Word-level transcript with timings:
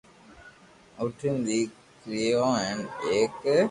او 0.97 1.05
ِٺین 1.17 1.35
نیڪریو 1.45 2.43
ھین 2.63 2.79
ایڪ 3.05 3.35